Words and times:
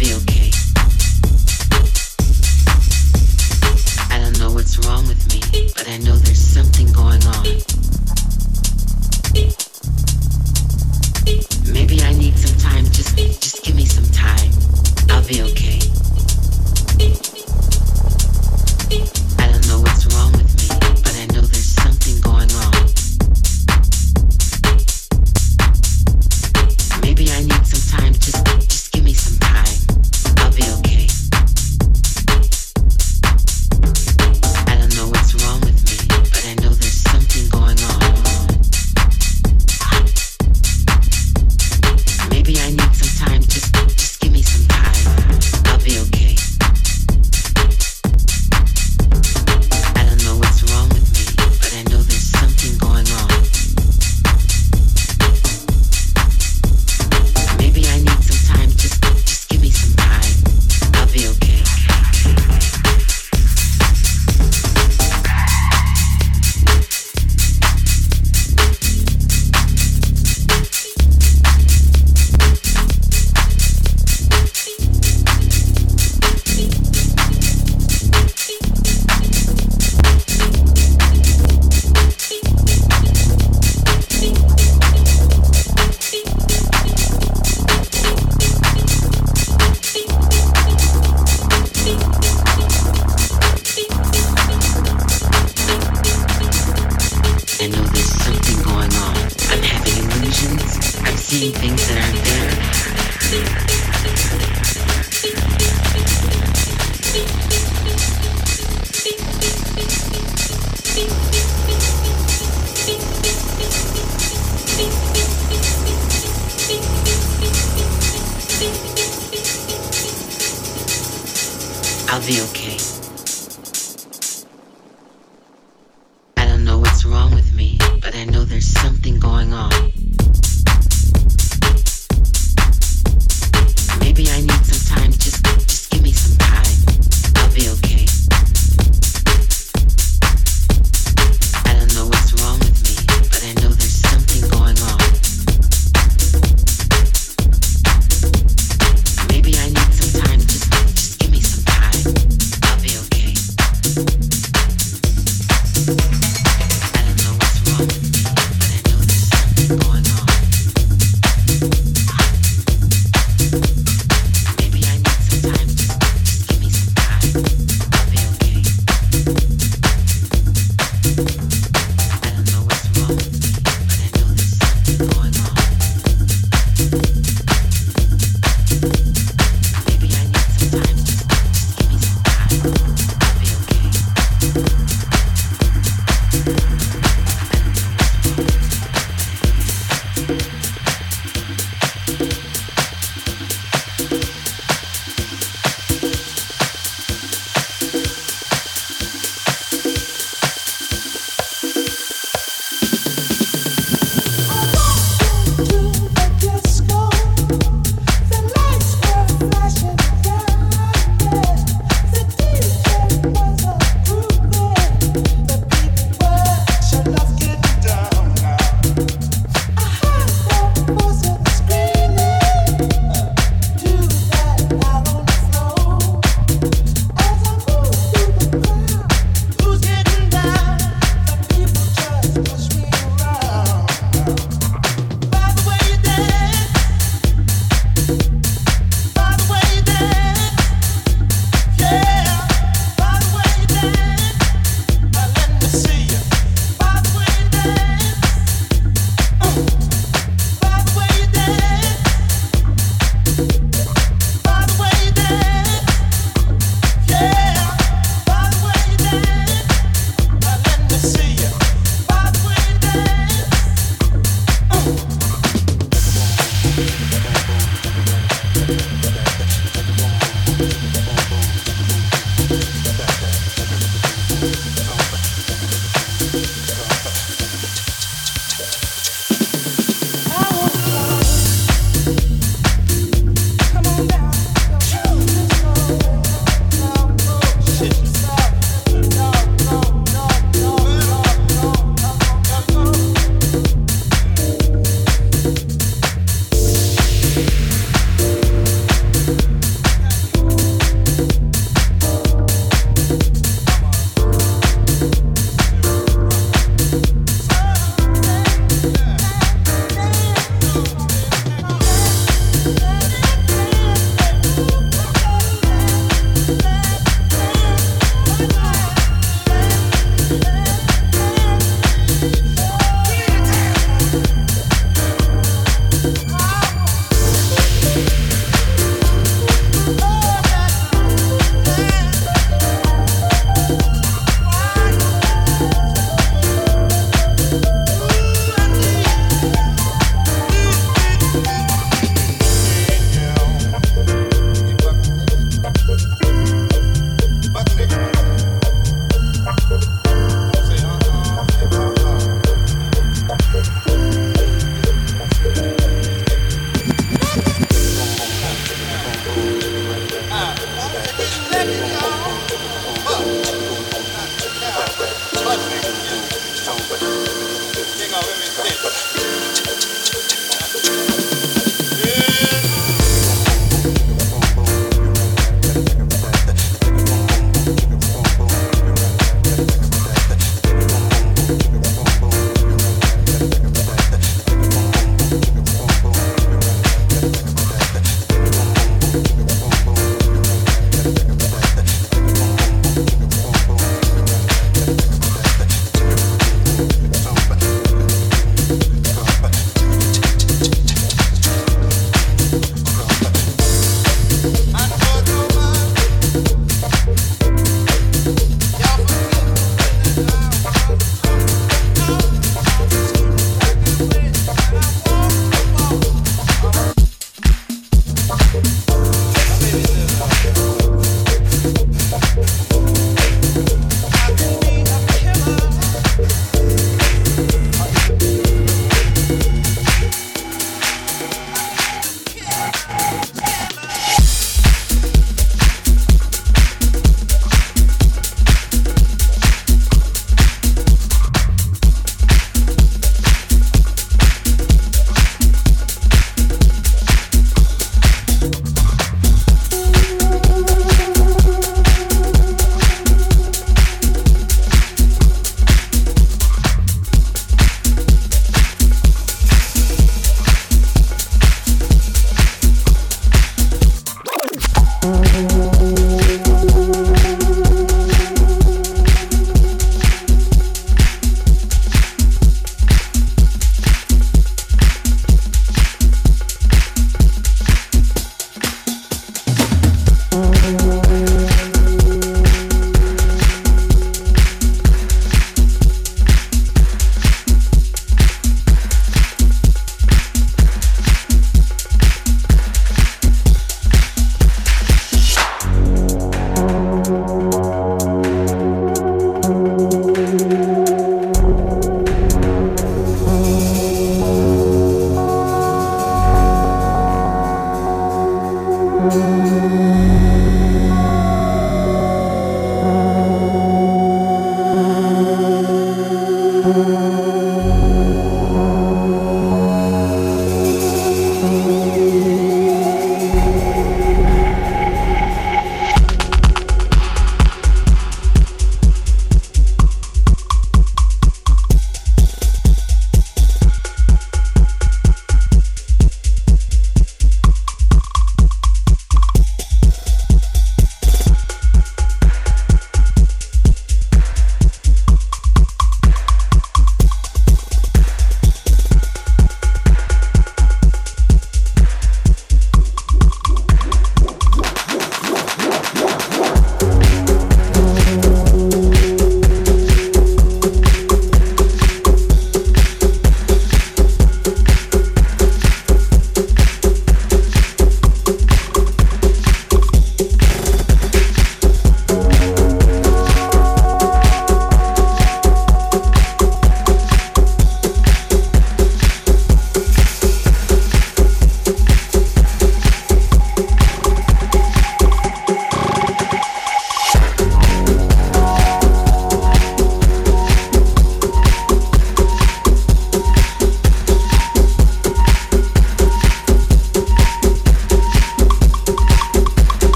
View. 0.00 0.29